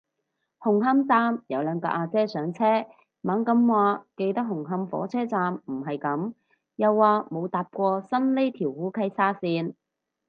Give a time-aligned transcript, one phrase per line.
[0.59, 2.87] 紅磡站有兩個阿姐上車，
[3.21, 6.33] 猛咁話記得紅磡火車站唔係噉，
[6.75, 9.75] 又話冇搭過新呢條烏溪沙綫